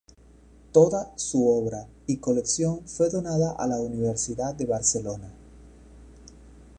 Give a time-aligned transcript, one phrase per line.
[0.71, 5.31] Toda su obra y colección fue donada a la Universidad de Barcelona.